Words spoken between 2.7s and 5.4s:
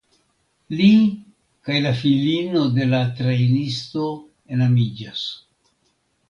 de la trejnisto enamiĝas.